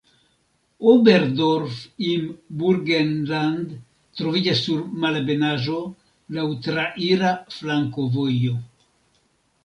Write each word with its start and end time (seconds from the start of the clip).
Oberdorf 0.91 1.73
im 2.11 2.23
Burgenland 2.61 3.75
troviĝas 4.21 4.61
sur 4.69 4.79
malebenaĵo, 5.03 5.75
laŭ 6.37 6.45
traira 6.69 7.35
flankovojo. 7.57 8.55